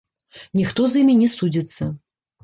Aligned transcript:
Ніхто 0.59 0.85
з 0.93 1.01
імі 1.03 1.15
не 1.19 1.27
судзіцца. 1.33 1.89